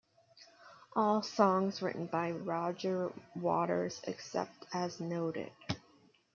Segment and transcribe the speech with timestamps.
[0.95, 5.51] All songs written by Roger Waters except as noted.